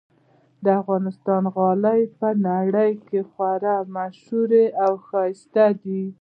افغان 0.79 1.45
غالۍ 1.55 2.01
په 2.17 2.27
نړۍ 2.47 2.91
کې 3.07 3.19
خورا 3.29 3.75
ممشهوري 3.93 4.65
اوښایسته 4.85 5.65
دي 5.81 6.03